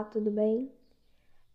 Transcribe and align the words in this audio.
Olá, 0.00 0.08
tudo 0.08 0.30
bem? 0.30 0.72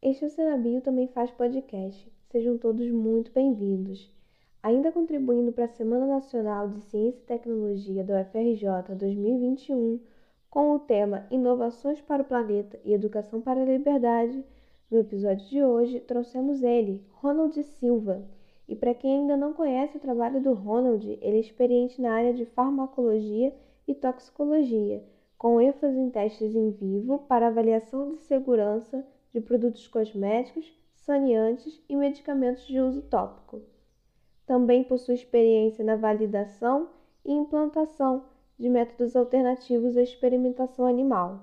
Este 0.03 0.23
é 0.23 0.27
o 0.27 0.29
Senabio 0.29 0.79
também 0.79 1.07
faz 1.07 1.31
podcast. 1.31 2.07
Sejam 2.29 2.59
todos 2.59 2.87
muito 2.91 3.31
bem-vindos. 3.31 4.13
Ainda 4.61 4.91
contribuindo 4.91 5.51
para 5.51 5.65
a 5.65 5.69
Semana 5.69 6.05
Nacional 6.05 6.69
de 6.69 6.79
Ciência 6.81 7.17
e 7.17 7.25
Tecnologia 7.25 8.03
do 8.03 8.13
UFRJ 8.13 8.93
2021, 8.95 9.99
com 10.47 10.75
o 10.75 10.79
tema 10.79 11.25
Inovações 11.31 11.99
para 12.01 12.21
o 12.21 12.25
Planeta 12.25 12.79
e 12.85 12.93
Educação 12.93 13.41
para 13.41 13.59
a 13.59 13.65
Liberdade, 13.65 14.45
no 14.91 14.99
episódio 14.99 15.47
de 15.47 15.63
hoje 15.63 15.99
trouxemos 16.01 16.61
ele, 16.61 17.03
Ronald 17.13 17.59
Silva. 17.63 18.23
E 18.69 18.75
para 18.75 18.93
quem 18.93 19.21
ainda 19.21 19.35
não 19.35 19.53
conhece 19.53 19.97
o 19.97 19.99
trabalho 19.99 20.39
do 20.39 20.53
Ronald, 20.53 21.03
ele 21.19 21.37
é 21.37 21.39
experiente 21.39 21.99
na 21.99 22.13
área 22.13 22.31
de 22.31 22.45
farmacologia 22.45 23.51
e 23.87 23.95
toxicologia 23.95 25.03
com 25.37 25.59
ênfase 25.59 25.97
em 25.97 26.09
testes 26.09 26.55
em 26.55 26.71
vivo 26.71 27.19
para 27.27 27.47
avaliação 27.47 28.13
de 28.15 28.21
segurança 28.21 29.05
de 29.33 29.41
produtos 29.41 29.87
cosméticos, 29.87 30.73
saneantes 30.93 31.83
e 31.89 31.95
medicamentos 31.95 32.65
de 32.65 32.79
uso 32.79 33.01
tópico. 33.03 33.61
Também 34.45 34.83
possui 34.83 35.15
experiência 35.15 35.83
na 35.83 35.95
validação 35.95 36.89
e 37.23 37.31
implantação 37.31 38.23
de 38.57 38.69
métodos 38.69 39.15
alternativos 39.15 39.97
à 39.97 40.01
experimentação 40.01 40.85
animal 40.85 41.41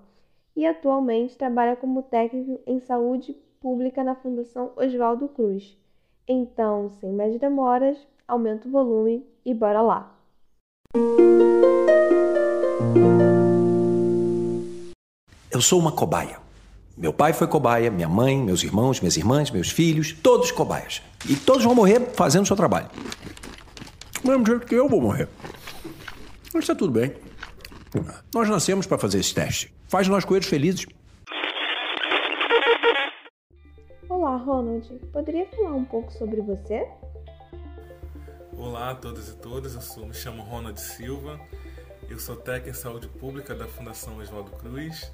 e 0.57 0.67
atualmente 0.67 1.37
trabalha 1.37 1.77
como 1.77 2.03
técnico 2.03 2.61
em 2.67 2.79
saúde 2.81 3.35
pública 3.61 4.03
na 4.03 4.15
Fundação 4.15 4.73
Oswaldo 4.77 5.29
Cruz. 5.29 5.79
Então, 6.27 6.89
sem 6.89 7.13
mais 7.13 7.39
demoras, 7.39 8.07
aumenta 8.27 8.69
o 8.69 8.71
volume 8.71 9.27
e 9.45 9.53
bora 9.53 9.83
lá! 9.83 10.22
Sou 15.63 15.79
uma 15.79 15.93
cobaia. 15.93 16.43
Meu 16.97 17.13
pai 17.13 17.33
foi 17.33 17.47
cobaia, 17.47 17.91
minha 17.91 18.09
mãe, 18.09 18.37
meus 18.37 18.63
irmãos, 18.63 19.01
minhas 19.01 19.17
irmãs, 19.17 19.51
meus 19.51 19.71
filhos, 19.71 20.13
todos 20.13 20.51
cobaias. 20.51 21.01
E 21.27 21.35
todos 21.35 21.65
vão 21.65 21.75
morrer 21.75 22.11
fazendo 22.15 22.45
o 22.45 22.47
seu 22.47 22.57
trabalho. 22.57 22.91
Do 24.23 24.31
mesmo 24.31 24.47
jeito 24.47 24.67
que 24.67 24.75
eu 24.75 24.89
vou 24.89 25.01
morrer. 25.01 25.29
Mas 26.53 26.65
está 26.65 26.75
tudo 26.75 26.93
bem. 26.93 27.15
Nós 28.35 28.49
nascemos 28.49 28.87
para 28.87 28.99
fazer 28.99 29.21
esse 29.21 29.35
teste. 29.35 29.73
Faz 29.89 30.07
nós 30.07 30.25
coelhos 30.25 30.47
felizes. 30.47 30.87
Olá, 34.09 34.37
Ronald. 34.37 34.87
Poderia 35.13 35.47
falar 35.47 35.73
um 35.73 35.85
pouco 35.85 36.13
sobre 36.13 36.43
você? 36.43 36.87
Olá 38.57 38.91
a 38.91 38.95
todos 38.95 39.29
e 39.29 39.37
todas. 39.37 39.75
Eu 39.75 39.81
sou, 39.81 40.07
me 40.07 40.15
chamo 40.15 40.43
Ronald 40.43 40.79
Silva. 40.79 41.41
Eu 42.09 42.19
sou 42.19 42.37
técnico 42.37 42.69
em 42.69 42.75
saúde 42.75 43.09
pública 43.09 43.55
da 43.55 43.67
Fundação 43.67 44.19
Oswaldo 44.19 44.51
Cruz 44.53 45.11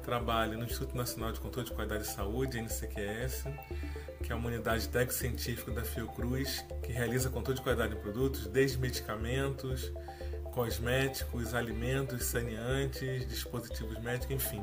trabalho 0.00 0.58
no 0.58 0.64
Instituto 0.64 0.96
Nacional 0.96 1.32
de 1.32 1.40
Controle 1.40 1.68
de 1.68 1.74
Qualidade 1.74 2.04
de 2.04 2.10
Saúde, 2.10 2.58
NCQS, 2.58 3.44
que 4.22 4.32
é 4.32 4.34
uma 4.34 4.48
unidade 4.48 4.88
técnico-científica 4.88 5.70
da 5.70 5.84
Fiocruz, 5.84 6.64
que 6.82 6.92
realiza 6.92 7.30
controle 7.30 7.58
de 7.58 7.62
qualidade 7.62 7.94
de 7.94 8.00
produtos, 8.00 8.46
desde 8.46 8.78
medicamentos, 8.78 9.92
cosméticos, 10.52 11.54
alimentos, 11.54 12.24
saneantes, 12.24 13.26
dispositivos 13.28 13.98
médicos, 14.00 14.30
enfim. 14.30 14.62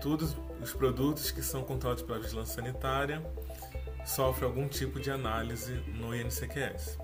Todos 0.00 0.36
os 0.60 0.72
produtos 0.72 1.30
que 1.30 1.42
são 1.42 1.62
controlados 1.62 2.02
pela 2.02 2.18
vigilância 2.18 2.54
sanitária 2.54 3.22
sofrem 4.04 4.48
algum 4.48 4.68
tipo 4.68 5.00
de 5.00 5.10
análise 5.10 5.74
no 5.88 6.14
INCQS. 6.14 6.98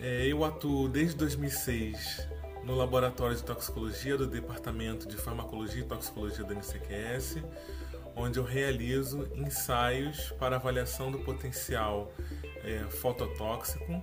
É, 0.00 0.26
eu 0.26 0.44
atuo 0.44 0.88
desde 0.88 1.16
2006 1.16 2.37
no 2.68 2.74
Laboratório 2.74 3.34
de 3.34 3.42
Toxicologia 3.42 4.18
do 4.18 4.26
Departamento 4.26 5.08
de 5.08 5.16
Farmacologia 5.16 5.80
e 5.80 5.84
Toxicologia 5.84 6.44
da 6.44 6.54
NCQS, 6.54 7.42
onde 8.14 8.38
eu 8.38 8.44
realizo 8.44 9.26
ensaios 9.34 10.30
para 10.38 10.56
avaliação 10.56 11.10
do 11.10 11.18
potencial 11.20 12.12
é, 12.62 12.80
fototóxico 12.90 14.02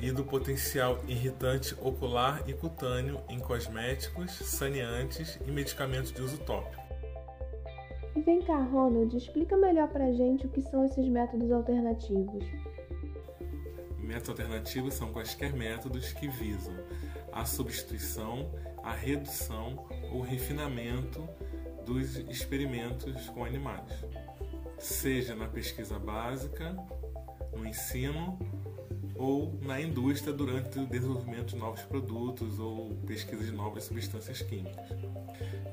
e 0.00 0.12
do 0.12 0.22
potencial 0.22 1.00
irritante 1.08 1.74
ocular 1.80 2.48
e 2.48 2.54
cutâneo 2.54 3.20
em 3.28 3.40
cosméticos, 3.40 4.30
saneantes 4.30 5.40
e 5.44 5.50
medicamentos 5.50 6.12
de 6.12 6.22
uso 6.22 6.38
tópico. 6.38 6.80
E 8.14 8.20
vem 8.20 8.40
cá, 8.40 8.56
Ronald, 8.56 9.16
explica 9.16 9.56
melhor 9.56 9.88
pra 9.88 10.12
gente 10.12 10.46
o 10.46 10.48
que 10.48 10.62
são 10.62 10.84
esses 10.84 11.08
métodos 11.08 11.50
alternativos. 11.50 12.44
Métodos 13.98 14.30
alternativos 14.30 14.94
são 14.94 15.12
quaisquer 15.12 15.52
métodos 15.52 16.12
que 16.12 16.28
visam 16.28 16.74
a 17.32 17.44
substituição, 17.44 18.50
a 18.82 18.92
redução 18.92 19.86
ou 20.12 20.20
refinamento 20.20 21.28
dos 21.84 22.16
experimentos 22.16 23.28
com 23.30 23.44
animais, 23.44 23.92
seja 24.78 25.34
na 25.34 25.46
pesquisa 25.46 25.98
básica, 25.98 26.76
no 27.56 27.66
ensino 27.66 28.38
ou 29.16 29.58
na 29.60 29.80
indústria 29.80 30.32
durante 30.32 30.78
o 30.78 30.86
desenvolvimento 30.86 31.48
de 31.48 31.56
novos 31.56 31.82
produtos 31.82 32.58
ou 32.58 32.94
pesquisa 33.06 33.44
de 33.44 33.52
novas 33.52 33.84
substâncias 33.84 34.40
químicas. 34.40 34.88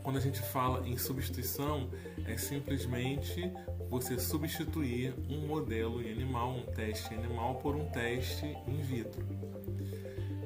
Quando 0.04 0.18
a 0.18 0.22
gente 0.22 0.42
fala 0.42 0.88
em 0.88 0.98
substituição, 0.98 1.90
é 2.26 2.38
simplesmente 2.38 3.52
você 3.90 4.20
substituir 4.20 5.14
um 5.30 5.48
modelo 5.48 6.02
em 6.02 6.12
animal, 6.12 6.52
um 6.52 6.66
teste 6.74 7.14
em 7.14 7.18
animal, 7.18 7.56
por 7.56 7.76
um 7.76 7.86
teste 7.86 8.46
in 8.68 8.82
vitro. 8.82 9.26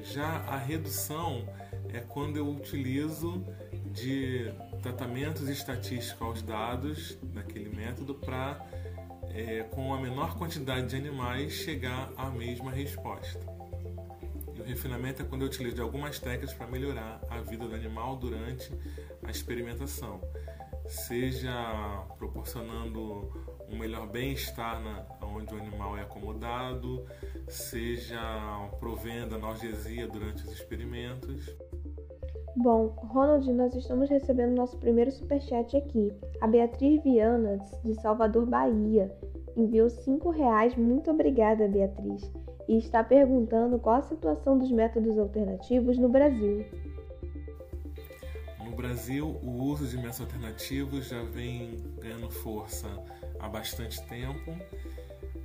Já 0.02 0.38
a 0.48 0.56
redução 0.56 1.46
é 1.92 2.00
quando 2.00 2.36
eu 2.36 2.48
utilizo 2.48 3.44
de 3.92 4.52
tratamentos 4.82 5.48
estatísticos 5.48 6.20
aos 6.20 6.42
dados 6.42 7.16
daquele 7.22 7.68
método 7.68 8.14
para, 8.14 8.66
é, 9.30 9.62
com 9.64 9.94
a 9.94 10.00
menor 10.00 10.36
quantidade 10.36 10.88
de 10.88 10.96
animais, 10.96 11.52
chegar 11.52 12.10
à 12.16 12.30
mesma 12.30 12.72
resposta. 12.72 13.40
E 14.54 14.60
o 14.60 14.64
refinamento 14.64 15.22
é 15.22 15.24
quando 15.24 15.42
eu 15.42 15.46
utilizo 15.46 15.76
de 15.76 15.80
algumas 15.80 16.18
técnicas 16.18 16.52
para 16.52 16.66
melhorar 16.66 17.20
a 17.30 17.40
vida 17.40 17.66
do 17.66 17.74
animal 17.74 18.16
durante 18.16 18.72
a 19.22 19.30
experimentação, 19.30 20.20
seja 20.86 21.52
proporcionando 22.18 23.30
um 23.68 23.78
melhor 23.78 24.06
bem-estar 24.08 24.80
onde 25.36 25.54
o 25.54 25.58
animal 25.58 25.96
é 25.96 26.02
acomodado, 26.02 27.04
seja 27.48 28.20
provendo 28.78 29.34
analgesia 29.34 30.06
durante 30.06 30.44
os 30.44 30.52
experimentos. 30.52 31.54
Bom, 32.56 32.88
Ronald, 32.98 33.50
nós 33.52 33.74
estamos 33.74 34.10
recebendo 34.10 34.54
nosso 34.54 34.76
primeiro 34.76 35.10
superchat 35.10 35.74
aqui. 35.76 36.12
A 36.40 36.46
Beatriz 36.46 37.02
Viana, 37.02 37.58
de 37.82 37.94
Salvador, 37.94 38.44
Bahia, 38.44 39.10
enviou 39.56 39.88
cinco 39.88 40.30
reais. 40.30 40.76
Muito 40.76 41.10
obrigada, 41.10 41.66
Beatriz. 41.66 42.30
E 42.68 42.76
está 42.76 43.02
perguntando 43.02 43.78
qual 43.78 43.96
a 43.96 44.02
situação 44.02 44.58
dos 44.58 44.70
métodos 44.70 45.18
alternativos 45.18 45.96
no 45.98 46.08
Brasil. 46.10 46.64
No 48.64 48.76
Brasil, 48.76 49.36
o 49.42 49.50
uso 49.64 49.86
de 49.86 49.96
métodos 49.96 50.20
alternativos 50.20 51.08
já 51.08 51.22
vem 51.22 51.76
ganhando 52.00 52.30
força 52.30 52.88
há 53.40 53.48
bastante 53.48 54.02
tempo, 54.06 54.54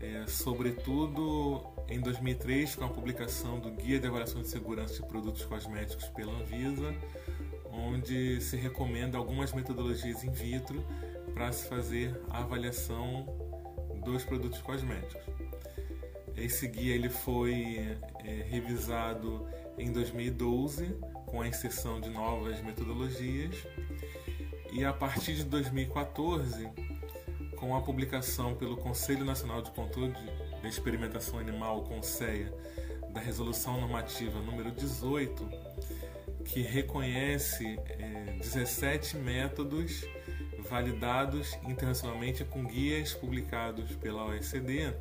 é, 0.02 0.25
sobretudo 0.28 1.66
em 1.90 2.00
2003 2.00 2.75
com 2.75 2.85
a 2.85 2.90
publicação 2.90 3.59
do 3.59 3.72
Guia 3.72 4.00
de 4.00 4.08
Avaliação 4.08 4.41
de 4.41 4.47
Segurança 4.47 5.02
de 5.02 5.08
Produtos 5.08 5.46
Cosméticos 5.46 6.06
pela 6.09 6.34
Anvisa, 6.34 6.94
onde 7.72 8.41
se 8.41 8.57
recomenda 8.57 9.18
algumas 9.18 9.53
metodologias 9.53 10.24
in 10.24 10.31
vitro 10.31 10.84
para 11.34 11.52
se 11.52 11.68
fazer 11.68 12.19
a 12.30 12.40
avaliação 12.40 13.25
dos 14.03 14.24
produtos 14.24 14.62
cosméticos. 14.62 15.22
Esse 16.36 16.68
guia 16.68 16.94
ele 16.94 17.09
foi 17.09 17.97
é, 18.24 18.46
revisado 18.47 19.47
em 19.78 19.91
2012 19.91 20.96
com 21.25 21.41
a 21.41 21.47
inserção 21.47 22.00
de 22.00 22.09
novas 22.09 22.62
metodologias 22.62 23.56
e 24.72 24.86
a 24.86 24.94
partir 24.94 25.36
de 25.36 25.44
2014 25.46 26.69
com 27.57 27.75
a 27.75 27.81
publicação 27.81 28.56
pelo 28.56 28.77
Conselho 28.77 29.25
Nacional 29.25 29.62
de 29.62 29.71
Controle 29.71 30.13
da 30.62 30.69
Experimentação 30.69 31.39
Animal, 31.39 31.83
CONSEA, 31.83 32.54
da 33.09 33.19
Resolução 33.19 33.81
Normativa 33.81 34.39
número 34.39 34.71
18, 34.71 35.50
que 36.45 36.62
reconhece 36.62 37.77
é, 37.88 38.38
17 38.39 39.18
métodos 39.18 40.06
validados 40.69 41.57
internacionalmente 41.68 42.45
com 42.45 42.63
guias 42.63 43.13
publicados 43.13 43.95
pela 43.95 44.25
OECD, 44.25 44.94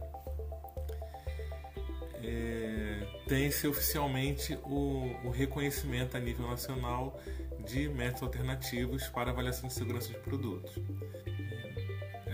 é, 2.23 3.07
tem-se 3.29 3.69
oficialmente 3.69 4.59
o, 4.65 5.15
o 5.25 5.31
reconhecimento 5.31 6.17
a 6.17 6.21
nível 6.21 6.49
nacional 6.49 7.21
de 7.67 7.89
métodos 7.89 8.23
alternativos 8.23 9.09
para 9.09 9.31
avaliação 9.31 9.69
de 9.69 9.75
segurança 9.75 10.09
de 10.09 10.19
produtos. 10.19 10.73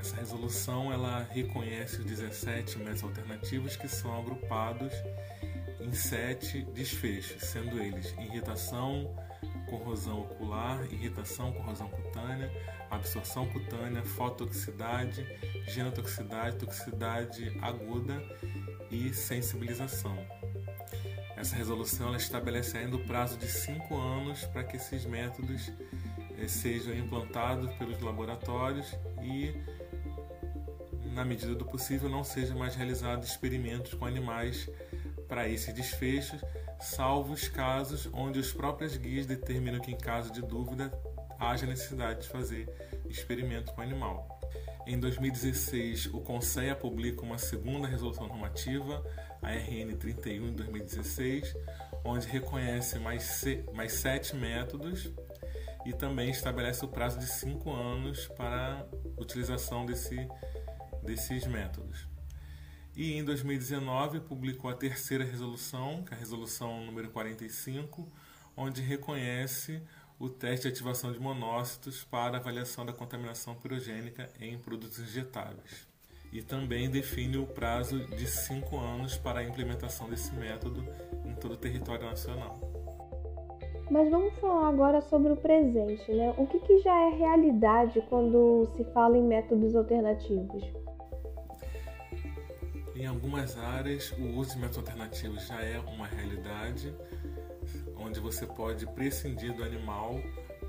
Essa 0.03 0.17
resolução 0.17 0.93
ela 0.93 1.27
reconhece 1.31 2.01
os 2.01 2.05
17 2.05 2.77
métodos 2.79 3.05
alternativos 3.05 3.77
que 3.77 3.87
são 3.87 4.19
agrupados 4.19 4.93
em 5.81 5.93
sete 5.93 6.63
desfechos, 6.75 7.43
sendo 7.43 7.81
eles 7.81 8.13
irritação, 8.19 9.17
corrosão 9.71 10.21
ocular, 10.23 10.85
irritação, 10.93 11.53
corrosão 11.53 11.89
cutânea 11.89 12.51
absorção 12.93 13.47
cutânea, 13.47 14.03
fototoxicidade, 14.03 15.27
genotoxicidade, 15.67 16.57
toxicidade 16.59 17.59
aguda 17.63 18.23
e 18.91 19.15
sensibilização. 19.15 20.17
Essa 21.35 21.57
resolução 21.57 22.15
estabelece 22.15 22.77
ainda 22.77 22.97
o 22.97 23.05
prazo 23.05 23.39
de 23.39 23.47
cinco 23.47 23.97
anos 23.97 24.45
para 24.45 24.63
que 24.63 24.77
esses 24.77 25.07
métodos 25.07 25.73
eh, 26.39 26.47
sejam 26.47 26.95
implantados 26.95 27.73
pelos 27.75 28.01
laboratórios 28.01 28.95
e, 29.23 29.55
na 31.13 31.25
medida 31.25 31.55
do 31.55 31.65
possível, 31.65 32.09
não 32.09 32.25
sejam 32.25 32.57
mais 32.57 32.75
realizados 32.75 33.29
experimentos 33.29 33.95
com 33.95 34.05
animais 34.05 34.69
para 35.29 35.49
esses 35.49 35.73
desfechos, 35.75 36.41
salvo 36.81 37.33
os 37.33 37.49
casos 37.49 38.09
onde 38.13 38.39
os 38.39 38.53
próprios 38.53 38.97
guias 38.97 39.27
determinam 39.27 39.81
que, 39.81 39.91
em 39.91 39.97
caso 39.97 40.33
de 40.33 40.43
dúvida, 40.43 40.93
haja 41.39 41.67
necessidade 41.67 42.23
de 42.23 42.29
fazer 42.29 42.69
experimento 43.09 43.73
com 43.73 43.81
animal. 43.81 44.41
Em 44.87 44.99
2016, 44.99 46.07
o 46.07 46.21
Conselho 46.21 46.75
publica 46.77 47.23
uma 47.23 47.39
segunda 47.39 47.87
resolução 47.87 48.27
normativa, 48.27 49.05
a 49.41 49.53
RN 49.53 49.97
31 49.97 50.47
de 50.47 50.57
2016, 50.57 51.55
onde 52.05 52.27
reconhece 52.27 52.99
mais, 52.99 53.45
mais 53.73 53.93
sete 53.93 54.35
métodos 54.35 55.13
e 55.85 55.93
também 55.93 56.31
estabelece 56.31 56.85
o 56.85 56.89
prazo 56.89 57.19
de 57.19 57.27
cinco 57.27 57.73
anos 57.73 58.27
para 58.29 58.87
utilização 59.17 59.87
desse, 59.87 60.29
desses 61.03 61.47
métodos. 61.47 62.07
E 62.95 63.15
em 63.15 63.25
2019 63.25 64.21
publicou 64.21 64.71
a 64.71 64.75
terceira 64.75 65.25
resolução, 65.25 66.03
que 66.03 66.13
é 66.13 66.17
a 66.17 66.21
resolução 66.21 66.85
número 66.85 67.09
45, 67.11 68.07
onde 68.57 68.83
reconhece 68.83 69.83
o 70.19 70.29
teste 70.29 70.69
de 70.69 70.75
ativação 70.75 71.11
de 71.11 71.19
monócitos 71.19 72.05
para 72.05 72.37
avaliação 72.37 72.85
da 72.85 72.93
contaminação 72.93 73.55
pirogênica 73.55 74.29
em 74.41 74.59
produtos 74.59 74.99
injetáveis. 75.01 75.89
E 76.33 76.43
também 76.43 76.91
define 76.91 77.39
o 77.39 77.47
prazo 77.47 77.99
de 78.07 78.27
cinco 78.27 78.79
anos 78.79 79.17
para 79.17 79.41
a 79.41 79.45
implementação 79.45 80.09
desse 80.09 80.35
método 80.35 80.87
em 81.25 81.35
todo 81.35 81.55
o 81.55 81.57
território 81.57 82.07
nacional. 82.07 82.61
Mas 83.91 84.11
vamos 84.11 84.33
falar 84.39 84.69
agora 84.69 85.01
sobre 85.03 85.33
o 85.33 85.37
presente, 85.37 86.11
né? 86.13 86.33
O 86.39 86.47
que, 86.47 86.59
que 86.61 86.79
já 86.79 86.95
é 86.95 87.11
realidade 87.11 88.01
quando 88.09 88.67
se 88.77 88.85
fala 88.93 89.19
em 89.19 89.23
métodos 89.23 89.75
alternativos? 89.75 90.63
Em 92.95 93.07
algumas 93.07 93.57
áreas, 93.57 94.13
o 94.19 94.39
uso 94.39 94.51
de 94.51 94.57
métodos 94.57 94.79
alternativos 94.79 95.47
já 95.47 95.63
é 95.63 95.79
uma 95.79 96.07
realidade, 96.07 96.95
onde 97.97 98.21
você 98.21 98.47
pode 98.47 98.87
prescindir 98.87 99.55
do 99.55 99.65
animal 99.65 100.21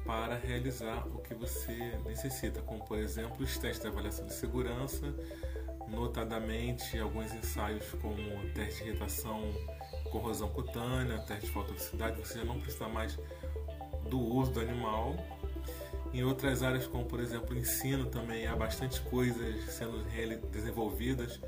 para 0.05 0.35
realizar 0.35 1.05
o 1.07 1.19
que 1.19 1.33
você 1.33 1.97
necessita, 2.05 2.61
como 2.61 2.83
por 2.85 2.97
exemplo 2.97 3.43
os 3.43 3.57
testes 3.57 3.81
de 3.81 3.87
avaliação 3.87 4.25
de 4.25 4.33
segurança, 4.33 5.13
notadamente 5.89 6.97
alguns 6.97 7.33
ensaios 7.33 7.85
como 8.01 8.17
teste 8.53 8.83
de 8.83 8.89
irritação, 8.91 9.41
corrosão 10.09 10.47
cutânea, 10.49 11.19
teste 11.19 11.47
de 11.47 11.51
fototoxicidade, 11.51 12.19
você 12.19 12.39
já 12.39 12.45
não 12.45 12.59
precisa 12.59 12.87
mais 12.87 13.19
do 14.09 14.19
uso 14.19 14.51
do 14.51 14.61
animal. 14.61 15.15
Em 16.13 16.23
outras 16.23 16.63
áreas, 16.63 16.87
como 16.87 17.03
por 17.05 17.19
exemplo 17.19 17.57
ensino, 17.57 18.05
também 18.05 18.47
há 18.47 18.55
bastante 18.55 19.01
coisas 19.01 19.65
sendo 19.73 20.03
desenvolvidas 20.51 21.39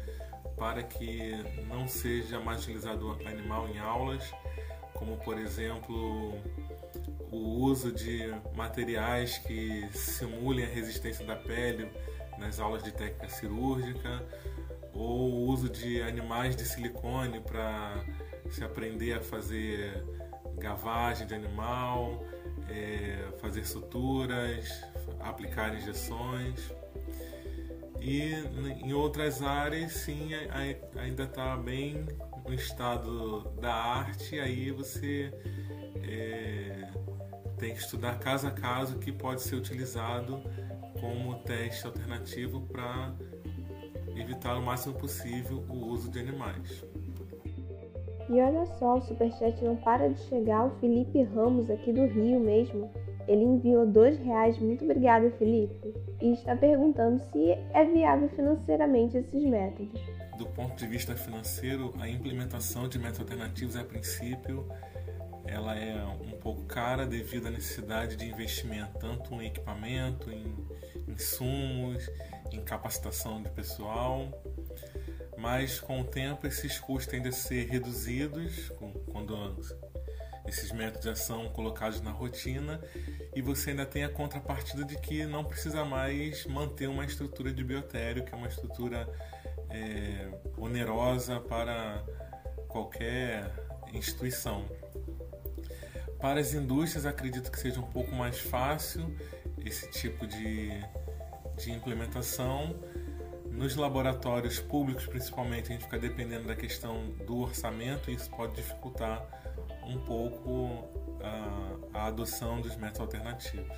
para 0.55 0.83
que 0.83 1.33
não 1.67 1.87
seja 1.87 2.39
mais 2.39 2.63
utilizado 2.63 3.11
animal 3.25 3.67
em 3.67 3.79
aulas, 3.79 4.23
como 4.93 5.17
por 5.17 5.37
exemplo 5.37 6.33
o 7.31 7.37
uso 7.37 7.91
de 7.91 8.33
materiais 8.55 9.37
que 9.39 9.87
simulem 9.91 10.65
a 10.65 10.69
resistência 10.69 11.25
da 11.25 11.35
pele 11.35 11.89
nas 12.37 12.59
aulas 12.59 12.83
de 12.83 12.91
técnica 12.91 13.29
cirúrgica, 13.29 14.23
ou 14.93 15.31
o 15.31 15.47
uso 15.47 15.69
de 15.69 16.01
animais 16.01 16.55
de 16.55 16.65
silicone 16.65 17.41
para 17.41 18.05
se 18.49 18.63
aprender 18.63 19.13
a 19.13 19.21
fazer 19.21 20.03
gavagem 20.57 21.27
de 21.27 21.35
animal, 21.35 22.23
é, 22.69 23.27
fazer 23.39 23.65
suturas, 23.65 24.69
aplicar 25.19 25.75
injeções. 25.75 26.71
E 28.07 28.35
em 28.85 28.93
outras 28.93 29.41
áreas, 29.41 29.93
sim, 29.93 30.29
ainda 30.95 31.23
está 31.23 31.57
bem 31.57 32.05
no 32.47 32.53
estado 32.53 33.49
da 33.59 33.73
arte, 33.73 34.39
aí 34.39 34.69
você 34.69 35.33
é, 36.03 36.87
tem 37.57 37.73
que 37.73 37.79
estudar 37.79 38.19
caso 38.19 38.45
a 38.45 38.51
caso 38.51 38.99
que 38.99 39.11
pode 39.11 39.41
ser 39.41 39.55
utilizado 39.55 40.39
como 41.01 41.33
teste 41.39 41.87
alternativo 41.87 42.61
para 42.71 43.11
evitar 44.15 44.55
o 44.55 44.61
máximo 44.61 44.93
possível 44.93 45.65
o 45.67 45.87
uso 45.87 46.07
de 46.11 46.19
animais. 46.19 46.85
E 48.29 48.39
olha 48.39 48.67
só, 48.77 48.97
o 48.97 49.01
Superchat 49.01 49.63
não 49.63 49.77
para 49.77 50.09
de 50.09 50.19
chegar, 50.25 50.65
o 50.65 50.79
Felipe 50.79 51.23
Ramos 51.23 51.71
aqui 51.71 51.91
do 51.91 52.05
Rio 52.05 52.39
mesmo. 52.39 52.87
Ele 53.27 53.43
enviou 53.43 53.83
dois 53.87 54.15
reais, 54.19 54.59
muito 54.59 54.83
obrigada 54.83 55.31
Felipe, 55.31 55.91
e 56.21 56.33
está 56.33 56.55
perguntando 56.55 57.19
se 57.31 57.51
é 57.51 57.85
viável 57.85 58.29
financeiramente 58.29 59.17
esses 59.17 59.43
métodos. 59.43 60.01
Do 60.37 60.45
ponto 60.47 60.75
de 60.75 60.87
vista 60.87 61.15
financeiro, 61.15 61.93
a 61.99 62.09
implementação 62.09 62.87
de 62.87 62.97
métodos 62.97 63.21
alternativos, 63.21 63.75
a 63.75 63.83
princípio, 63.83 64.67
ela 65.45 65.77
é 65.77 66.03
um 66.05 66.37
pouco 66.39 66.63
cara 66.63 67.05
devido 67.05 67.47
à 67.47 67.51
necessidade 67.51 68.15
de 68.15 68.25
investimento 68.25 68.97
tanto 68.99 69.33
em 69.35 69.47
equipamento, 69.47 70.31
em 70.31 70.55
insumos, 71.07 72.09
em 72.51 72.61
capacitação 72.61 73.41
de 73.41 73.49
pessoal, 73.49 74.27
mas 75.37 75.79
com 75.79 76.01
o 76.01 76.03
tempo 76.03 76.47
esses 76.47 76.79
custos 76.79 77.07
tendem 77.07 77.29
a 77.29 77.31
ser 77.31 77.67
reduzidos 77.69 78.71
quando 79.11 79.35
esses 80.47 80.71
métodos 80.71 81.05
já 81.05 81.15
são 81.15 81.49
colocados 81.49 82.01
na 82.01 82.11
rotina 82.11 82.81
e 83.35 83.41
você 83.41 83.71
ainda 83.71 83.85
tem 83.85 84.05
a 84.05 84.09
contrapartida 84.09 84.85
de 84.85 84.97
que 84.97 85.25
não 85.25 85.43
precisa 85.43 85.83
mais 85.83 86.45
manter 86.45 86.87
uma 86.87 87.03
estrutura 87.03 87.51
de 87.51 87.63
biotério, 87.63 88.23
que 88.23 88.33
é 88.33 88.37
uma 88.37 88.47
estrutura 88.47 89.07
é, 89.69 90.29
onerosa 90.57 91.41
para 91.41 92.01
qualquer 92.69 93.51
instituição. 93.93 94.65
Para 96.19 96.39
as 96.39 96.53
indústrias, 96.53 97.05
acredito 97.05 97.51
que 97.51 97.59
seja 97.59 97.79
um 97.79 97.91
pouco 97.91 98.15
mais 98.15 98.39
fácil 98.39 99.13
esse 99.65 99.89
tipo 99.91 100.25
de, 100.25 100.69
de 101.57 101.71
implementação. 101.71 102.73
Nos 103.51 103.75
laboratórios 103.75 104.59
públicos, 104.59 105.05
principalmente, 105.05 105.71
a 105.71 105.73
gente 105.73 105.83
fica 105.83 105.99
dependendo 105.99 106.47
da 106.47 106.55
questão 106.55 107.09
do 107.25 107.39
orçamento 107.39 108.09
e 108.09 108.15
isso 108.15 108.29
pode 108.29 108.55
dificultar 108.55 109.25
um 109.85 109.99
pouco 109.99 111.04
a, 112.05 112.07
adoção 112.07 112.61
dos 112.61 112.75
métodos 112.75 113.01
alternativos. 113.01 113.77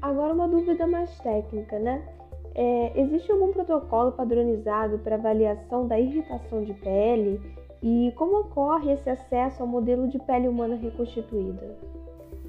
Agora, 0.00 0.32
uma 0.32 0.48
dúvida 0.48 0.86
mais 0.86 1.16
técnica, 1.18 1.78
né? 1.78 2.02
É, 2.54 3.00
existe 3.00 3.30
algum 3.32 3.52
protocolo 3.52 4.12
padronizado 4.12 4.98
para 4.98 5.16
avaliação 5.16 5.86
da 5.86 5.98
irritação 5.98 6.64
de 6.64 6.74
pele 6.74 7.40
e 7.82 8.12
como 8.16 8.40
ocorre 8.40 8.92
esse 8.92 9.08
acesso 9.08 9.62
ao 9.62 9.68
modelo 9.68 10.08
de 10.08 10.18
pele 10.18 10.48
humana 10.48 10.76
reconstituída? 10.76 11.76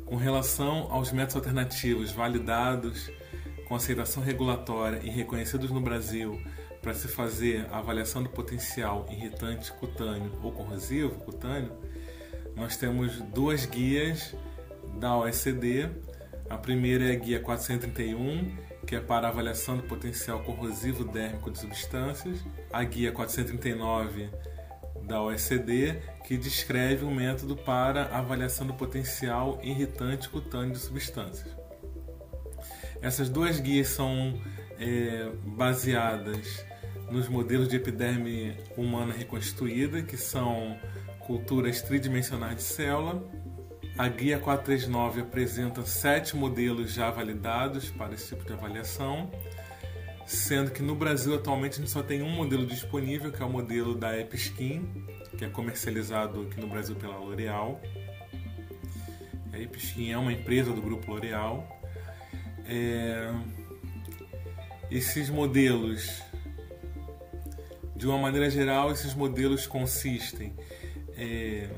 Com 0.06 0.16
relação 0.16 0.88
aos 0.92 1.12
métodos 1.12 1.38
alternativos 1.38 2.12
validados 2.12 3.10
com 3.68 3.76
aceitação 3.76 4.22
regulatória 4.22 5.00
e 5.04 5.10
reconhecidos 5.10 5.72
no 5.72 5.82
Brasil 5.82 6.40
para 6.82 6.94
se 6.94 7.08
fazer 7.08 7.66
a 7.72 7.80
avaliação 7.80 8.22
do 8.22 8.30
potencial 8.30 9.06
irritante 9.10 9.72
cutâneo 9.74 10.32
ou 10.44 10.52
corrosivo 10.52 11.16
cutâneo, 11.24 11.72
nós 12.56 12.78
temos 12.78 13.20
duas 13.34 13.66
guias 13.66 14.36
da 15.00 15.18
OECD. 15.18 15.90
A 16.50 16.58
primeira 16.58 17.06
é 17.06 17.14
a 17.14 17.16
guia 17.16 17.40
431, 17.40 18.56
que 18.86 18.96
é 18.96 19.00
para 19.00 19.28
avaliação 19.28 19.78
do 19.78 19.84
potencial 19.84 20.42
corrosivo 20.44 21.04
dérmico 21.04 21.50
de 21.50 21.60
substâncias. 21.60 22.40
A 22.72 22.84
guia 22.84 23.12
439 23.12 24.30
da 25.04 25.22
OECD, 25.22 26.00
que 26.24 26.38
descreve 26.38 27.04
um 27.04 27.14
método 27.14 27.56
para 27.56 28.06
avaliação 28.16 28.66
do 28.66 28.74
potencial 28.74 29.60
irritante 29.62 30.30
cutâneo 30.30 30.74
de 30.74 30.80
substâncias. 30.80 31.54
Essas 33.02 33.28
duas 33.28 33.60
guias 33.60 33.88
são 33.88 34.40
é, 34.80 35.30
baseadas 35.44 36.66
nos 37.12 37.28
modelos 37.28 37.68
de 37.68 37.76
epiderme 37.76 38.56
humana 38.78 39.14
reconstituída, 39.14 40.02
que 40.02 40.16
são 40.16 40.78
culturas 41.26 41.82
tridimensionais 41.82 42.58
de 42.58 42.64
célula. 42.64 43.24
A 43.98 44.08
guia 44.08 44.40
439 44.40 45.22
apresenta 45.22 45.86
sete 45.86 46.36
modelos 46.36 46.94
já 46.94 47.12
validados 47.12 47.90
para 47.92 48.14
esse 48.14 48.30
tipo 48.30 48.44
de 48.44 48.54
avaliação, 48.54 49.30
sendo 50.26 50.72
que 50.72 50.82
no 50.82 50.96
Brasil 50.96 51.36
atualmente 51.36 51.74
a 51.74 51.78
gente 51.78 51.92
só 51.92 52.02
tem 52.02 52.24
um 52.24 52.30
modelo 52.30 52.66
disponível, 52.66 53.32
que 53.32 53.42
é 53.42 53.46
o 53.46 53.50
modelo 53.50 53.94
da 53.94 54.20
EpiSkin, 54.20 55.06
que 55.38 55.46
é 55.46 55.50
comercializado 55.50 56.42
aqui 56.42 56.60
no 56.60 56.68
Brasil 56.68 56.96
pela 56.96 57.18
L'Oréal. 57.18 57.80
A 59.52 59.60
EpiSkin 59.60 60.12
é 60.12 60.18
uma 60.18 60.34
empresa 60.34 60.72
do 60.72 60.82
grupo 60.82 61.12
L'Oréal. 61.12 61.68
É, 62.66 63.32
esses 64.90 65.30
modelos, 65.30 66.24
de 67.96 68.08
uma 68.08 68.18
maneira 68.18 68.50
geral, 68.50 68.92
esses 68.92 69.14
modelos 69.14 69.68
consistem 69.68 70.56
é, 71.18 71.70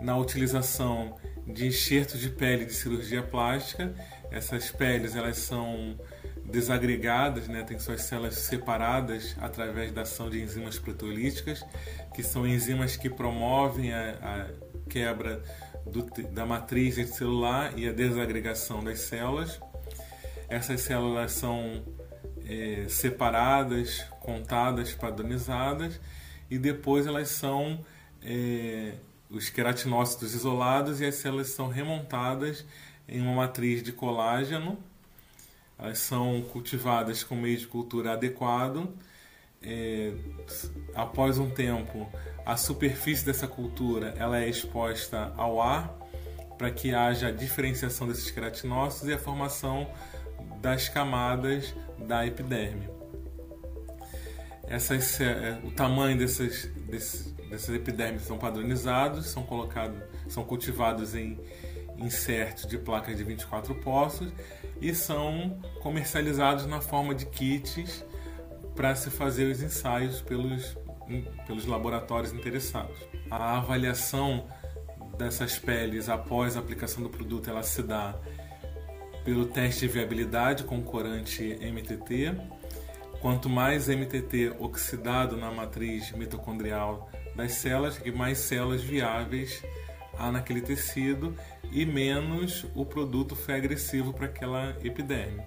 na 0.00 0.16
utilização 0.16 1.16
de 1.46 1.66
enxertos 1.66 2.20
de 2.20 2.30
pele 2.30 2.64
de 2.64 2.72
cirurgia 2.74 3.22
plástica. 3.22 3.94
Essas 4.30 4.70
peles 4.70 5.14
elas 5.14 5.38
são 5.38 5.98
desagregadas, 6.44 7.48
né, 7.48 7.62
tem 7.62 7.78
suas 7.78 8.02
células 8.02 8.34
separadas 8.34 9.34
através 9.40 9.92
da 9.92 10.02
ação 10.02 10.28
de 10.28 10.40
enzimas 10.40 10.78
proteolíticas, 10.78 11.64
que 12.14 12.22
são 12.22 12.46
enzimas 12.46 12.96
que 12.96 13.08
promovem 13.08 13.92
a, 13.92 14.10
a 14.22 14.46
quebra 14.88 15.42
do, 15.86 16.02
da 16.30 16.44
matriz 16.46 16.96
celular 17.10 17.72
e 17.76 17.88
a 17.88 17.92
desagregação 17.92 18.84
das 18.84 19.00
células. 19.00 19.60
Essas 20.48 20.82
células 20.82 21.32
são 21.32 21.82
é, 22.46 22.84
separadas, 22.88 24.04
contadas, 24.20 24.92
padronizadas 24.92 26.00
e 26.50 26.58
depois 26.58 27.06
elas 27.06 27.28
são 27.28 27.84
é, 28.24 28.94
os 29.30 29.48
queratinócitos 29.50 30.34
isolados 30.34 31.00
e 31.00 31.06
as 31.06 31.16
células 31.16 31.48
são 31.48 31.68
remontadas 31.68 32.64
em 33.08 33.20
uma 33.20 33.34
matriz 33.34 33.82
de 33.82 33.92
colágeno 33.92 34.78
elas 35.78 35.98
são 35.98 36.42
cultivadas 36.42 37.22
com 37.22 37.34
meio 37.34 37.58
de 37.58 37.66
cultura 37.66 38.12
adequado. 38.12 38.88
É, 39.62 40.12
após 40.94 41.38
um 41.38 41.50
tempo, 41.50 42.08
a 42.44 42.56
superfície 42.56 43.24
dessa 43.24 43.48
cultura 43.48 44.14
ela 44.16 44.38
é 44.38 44.48
exposta 44.48 45.32
ao 45.36 45.60
ar 45.60 45.92
para 46.56 46.70
que 46.70 46.94
haja 46.94 47.28
a 47.28 47.30
diferenciação 47.32 48.06
desses 48.06 48.30
queratinócitos 48.30 49.08
e 49.08 49.12
a 49.12 49.18
formação 49.18 49.90
das 50.60 50.88
camadas 50.88 51.74
da 51.98 52.26
epiderme. 52.26 52.88
Essas, 54.66 55.20
é, 55.20 55.58
o 55.64 55.70
tamanho 55.70 56.16
dessas, 56.16 56.66
desses, 56.88 57.33
dessas 57.54 57.74
epidermes 57.74 58.22
são 58.22 58.36
padronizados, 58.36 59.26
são 59.26 59.44
colocados, 59.44 60.02
são 60.28 60.44
cultivados 60.44 61.14
em 61.14 61.38
insertos 61.96 62.66
de 62.66 62.76
placas 62.76 63.16
de 63.16 63.22
24 63.22 63.76
poços 63.76 64.32
e 64.80 64.92
são 64.92 65.60
comercializados 65.80 66.66
na 66.66 66.80
forma 66.80 67.14
de 67.14 67.26
kits 67.26 68.04
para 68.74 68.94
se 68.96 69.08
fazer 69.08 69.44
os 69.44 69.62
ensaios 69.62 70.20
pelos, 70.20 70.76
pelos 71.46 71.64
laboratórios 71.64 72.32
interessados. 72.32 72.96
A 73.30 73.58
avaliação 73.58 74.48
dessas 75.16 75.56
peles 75.56 76.08
após 76.08 76.56
a 76.56 76.60
aplicação 76.60 77.04
do 77.04 77.08
produto 77.08 77.48
ela 77.48 77.62
se 77.62 77.84
dá 77.84 78.18
pelo 79.24 79.46
teste 79.46 79.86
de 79.86 79.88
viabilidade 79.92 80.64
com 80.64 80.82
corante 80.82 81.56
MTT. 81.62 82.34
Quanto 83.20 83.48
mais 83.48 83.86
MTT 83.88 84.56
oxidado 84.58 85.36
na 85.36 85.52
matriz 85.52 86.10
mitocondrial 86.12 87.08
das 87.34 87.52
células, 87.52 88.00
mais 88.14 88.38
células 88.38 88.82
viáveis 88.82 89.62
há 90.18 90.30
naquele 90.30 90.60
tecido 90.60 91.34
e 91.70 91.84
menos 91.84 92.64
o 92.74 92.84
produto 92.84 93.34
foi 93.34 93.54
agressivo 93.54 94.12
para 94.12 94.26
aquela 94.26 94.76
epiderme. 94.82 95.42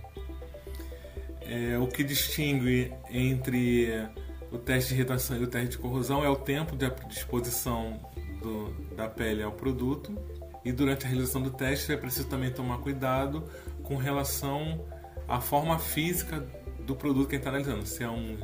É, 1.41 1.77
o 1.77 1.87
que 1.87 2.03
distingue 2.03 2.93
entre 3.09 4.05
o 4.51 4.57
teste 4.57 4.89
de 4.89 4.95
irritação 4.95 5.37
e 5.37 5.43
o 5.43 5.47
teste 5.47 5.69
de 5.71 5.77
corrosão 5.77 6.23
é 6.23 6.29
o 6.29 6.35
tempo 6.35 6.75
de 6.75 6.85
exposição 7.09 7.99
do, 8.41 8.69
da 8.95 9.07
pele 9.07 9.43
ao 9.43 9.51
produto. 9.51 10.17
E 10.65 10.71
durante 10.71 11.05
a 11.05 11.09
realização 11.09 11.41
do 11.41 11.51
teste 11.51 11.93
é 11.93 11.97
preciso 11.97 12.27
também 12.27 12.51
tomar 12.51 12.79
cuidado 12.79 13.49
com 13.83 13.95
relação 13.95 14.85
à 15.27 15.39
forma 15.39 15.79
física 15.79 16.45
do 16.81 16.93
produto 16.95 17.29
que 17.29 17.37
está 17.37 17.49
analisando. 17.49 17.85
Se 17.85 18.03
é 18.03 18.09
um 18.09 18.37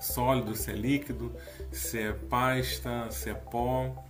sólido, 0.00 0.54
se 0.54 0.70
é 0.70 0.74
líquido, 0.74 1.32
se 1.70 1.98
é 1.98 2.12
pasta, 2.12 3.10
se 3.10 3.30
é 3.30 3.34
pó. 3.34 4.04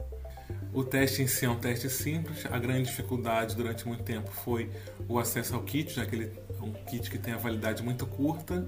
O 0.73 0.85
teste 0.85 1.23
em 1.23 1.27
si 1.27 1.45
é 1.45 1.51
um 1.51 1.59
teste 1.59 1.89
simples. 1.91 2.47
A 2.47 2.59
grande 2.59 2.85
dificuldade 2.85 3.57
durante 3.57 3.87
muito 3.87 4.03
tempo 4.03 4.31
foi 4.31 4.71
o 5.09 5.19
acesso 5.19 5.55
ao 5.55 5.63
kit, 5.63 5.95
já 5.95 6.07
que 6.07 6.15
ele 6.15 6.33
é 6.49 6.63
um 6.63 6.73
kit 6.73 7.11
que 7.11 7.19
tem 7.19 7.35
a 7.35 7.37
validade 7.37 7.83
muito 7.83 8.07
curta. 8.07 8.67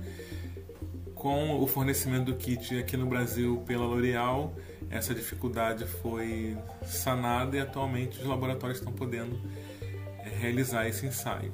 Com 1.14 1.60
o 1.60 1.66
fornecimento 1.68 2.26
do 2.26 2.34
kit 2.34 2.76
aqui 2.78 2.96
no 2.96 3.06
Brasil 3.06 3.62
pela 3.64 3.84
L'Oréal, 3.84 4.52
essa 4.90 5.14
dificuldade 5.14 5.86
foi 5.86 6.56
sanada 6.84 7.56
e 7.56 7.60
atualmente 7.60 8.20
os 8.20 8.26
laboratórios 8.26 8.78
estão 8.78 8.92
podendo 8.92 9.38
é, 9.80 10.28
realizar 10.28 10.88
esse 10.88 11.06
ensaio. 11.06 11.52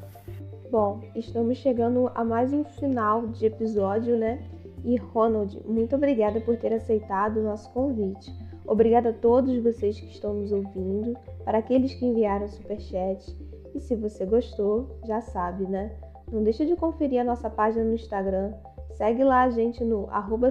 Bom, 0.70 1.02
estamos 1.14 1.58
chegando 1.58 2.10
a 2.14 2.24
mais 2.24 2.52
um 2.52 2.64
final 2.64 3.26
de 3.28 3.46
episódio, 3.46 4.18
né? 4.18 4.42
E 4.88 4.96
Ronald, 4.96 5.60
muito 5.66 5.96
obrigada 5.96 6.40
por 6.40 6.56
ter 6.56 6.72
aceitado 6.72 7.40
o 7.40 7.42
nosso 7.42 7.70
convite. 7.74 8.34
Obrigada 8.66 9.10
a 9.10 9.12
todos 9.12 9.62
vocês 9.62 10.00
que 10.00 10.06
estão 10.06 10.32
nos 10.32 10.50
ouvindo, 10.50 11.14
para 11.44 11.58
aqueles 11.58 11.92
que 11.92 12.06
enviaram 12.06 12.48
superchat. 12.48 13.36
E 13.74 13.80
se 13.80 13.94
você 13.94 14.24
gostou, 14.24 14.98
já 15.06 15.20
sabe, 15.20 15.66
né? 15.66 15.94
Não 16.32 16.42
deixa 16.42 16.64
de 16.64 16.74
conferir 16.74 17.20
a 17.20 17.24
nossa 17.24 17.50
página 17.50 17.84
no 17.84 17.92
Instagram. 17.92 18.54
Segue 18.92 19.22
lá 19.24 19.42
a 19.42 19.50
gente 19.50 19.84
no 19.84 20.08
arroba 20.08 20.50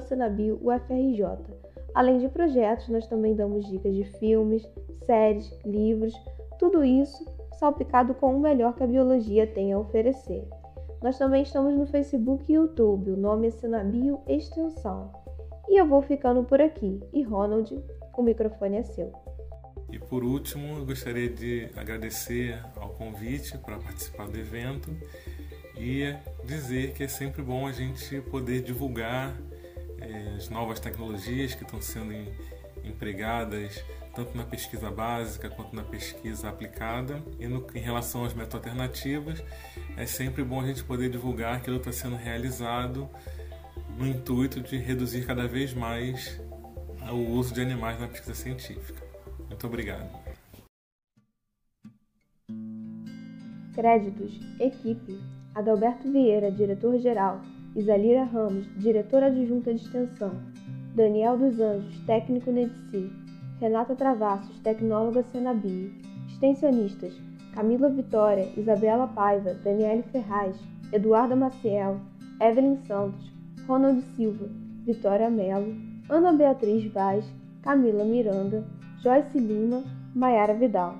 Além 1.95 2.19
de 2.19 2.29
projetos, 2.29 2.89
nós 2.89 3.07
também 3.07 3.33
damos 3.33 3.65
dicas 3.65 3.95
de 3.95 4.03
filmes, 4.03 4.69
séries, 5.07 5.51
livros, 5.65 6.13
tudo 6.59 6.83
isso 6.83 7.25
salpicado 7.53 8.13
com 8.13 8.35
o 8.35 8.39
melhor 8.39 8.75
que 8.75 8.83
a 8.83 8.87
biologia 8.87 9.47
tem 9.47 9.73
a 9.73 9.79
oferecer. 9.79 10.47
Nós 11.01 11.17
também 11.17 11.43
estamos 11.43 11.75
no 11.75 11.85
Facebook 11.85 12.51
e 12.51 12.55
YouTube, 12.55 13.11
o 13.11 13.17
nome 13.17 13.47
é 13.47 13.51
Senabio 13.51 14.19
Extensão. 14.27 15.11
E 15.69 15.79
eu 15.79 15.87
vou 15.87 16.01
ficando 16.01 16.43
por 16.43 16.59
aqui. 16.59 16.99
E 17.13 17.21
Ronald, 17.21 17.71
o 18.17 18.23
microfone 18.23 18.77
é 18.77 18.83
seu. 18.83 19.13
E 19.91 19.99
por 19.99 20.23
último, 20.23 20.79
eu 20.79 20.85
gostaria 20.85 21.29
de 21.29 21.69
agradecer 21.75 22.59
ao 22.75 22.89
convite 22.89 23.57
para 23.59 23.77
participar 23.77 24.27
do 24.27 24.37
evento 24.37 24.89
e 25.77 26.15
dizer 26.43 26.93
que 26.93 27.03
é 27.03 27.07
sempre 27.07 27.43
bom 27.43 27.67
a 27.67 27.71
gente 27.71 28.19
poder 28.21 28.63
divulgar 28.63 29.37
é, 30.01 30.35
as 30.35 30.49
novas 30.49 30.79
tecnologias 30.79 31.53
que 31.53 31.63
estão 31.63 31.79
sendo 31.79 32.11
empregadas 32.83 33.83
tanto 34.17 34.35
na 34.35 34.43
pesquisa 34.43 34.89
básica 34.89 35.47
quanto 35.47 35.75
na 35.75 35.83
pesquisa 35.83 36.49
aplicada. 36.49 37.21
E 37.39 37.47
no, 37.47 37.63
em 37.75 37.79
relação 37.79 38.25
às 38.25 38.33
meta-alternativas, 38.33 39.43
é 39.95 40.07
sempre 40.07 40.43
bom 40.43 40.59
a 40.59 40.65
gente 40.65 40.83
poder 40.83 41.11
divulgar 41.11 41.57
aquilo 41.57 41.79
que 41.79 41.87
está 41.87 42.07
sendo 42.07 42.15
realizado 42.15 43.07
no 43.95 44.07
intuito 44.07 44.59
de 44.59 44.75
reduzir 44.75 45.23
cada 45.23 45.47
vez 45.47 45.71
mais 45.71 46.41
o 47.11 47.31
uso 47.31 47.53
de 47.53 47.61
animais 47.61 47.99
na 47.99 48.07
pesquisa 48.07 48.33
científica. 48.33 49.05
Muito 49.47 49.67
obrigado. 49.67 50.09
Créditos: 53.75 54.39
Equipe: 54.59 55.21
Adalberto 55.53 56.11
Vieira, 56.11 56.51
diretor-geral, 56.51 57.39
Isalira 57.75 58.23
Ramos, 58.23 58.67
diretora 58.79 59.27
adjunta 59.27 59.71
de 59.71 59.81
extensão, 59.83 60.41
Daniel 60.95 61.37
dos 61.37 61.59
Anjos, 61.59 61.99
técnico 62.07 62.51
NEDC, 62.51 63.26
Renata 63.59 63.95
Travassos, 63.95 64.59
tecnóloga 64.59 65.23
Senabio, 65.23 65.91
extensionistas: 66.29 67.13
Camila 67.55 67.89
Vitória, 67.89 68.51
Isabela 68.55 69.07
Paiva, 69.07 69.55
Daniele 69.55 70.03
Ferraz, 70.11 70.55
Eduarda 70.93 71.35
Maciel, 71.35 71.99
Evelyn 72.39 72.77
Santos, 72.85 73.31
Ronald 73.67 74.03
Silva, 74.15 74.47
Vitória 74.85 75.29
Melo, 75.31 75.73
Ana 76.07 76.33
Beatriz 76.33 76.85
Vaz, 76.93 77.25
Camila 77.63 78.05
Miranda, 78.05 78.63
Joyce 79.01 79.39
Lima, 79.39 79.83
Maiara 80.13 80.53
Vidal. 80.53 80.95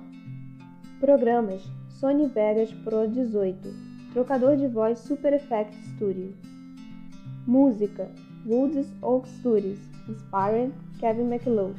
Programas 0.98 1.62
Sony 2.00 2.26
Vegas 2.26 2.72
Pro 2.82 3.06
18, 3.06 3.68
trocador 4.12 4.56
de 4.56 4.66
voz 4.66 4.98
Super 4.98 5.32
Effects 5.32 5.76
Studio. 5.94 6.34
Música 7.46 8.08
Woods 8.44 8.88
Oak 9.00 9.28
Studios, 9.28 9.78
Inspired 10.08 10.72
Kevin 10.98 11.28
McLeod. 11.28 11.76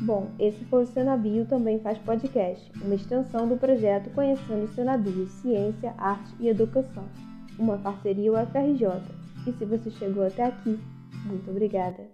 Bom, 0.00 0.30
esse 0.38 0.64
foi 0.66 0.84
o 0.84 0.86
Senabio 0.86 1.44
Também 1.46 1.80
Faz 1.80 1.98
Podcast, 1.98 2.70
uma 2.82 2.94
extensão 2.94 3.48
do 3.48 3.56
projeto 3.56 4.10
Conhecendo 4.14 4.64
o 4.64 4.74
Senabio 4.74 5.26
Ciência, 5.26 5.92
Arte 5.98 6.32
e 6.38 6.48
Educação, 6.48 7.04
uma 7.58 7.76
parceria 7.78 8.32
UFRJ. 8.32 8.86
E 9.46 9.52
se 9.52 9.64
você 9.64 9.90
chegou 9.90 10.24
até 10.24 10.44
aqui, 10.44 10.78
muito 11.24 11.50
obrigada! 11.50 12.08